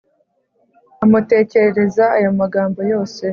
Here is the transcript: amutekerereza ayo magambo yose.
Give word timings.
amutekerereza 1.03 2.05
ayo 2.17 2.29
magambo 2.39 2.79
yose. 2.91 3.23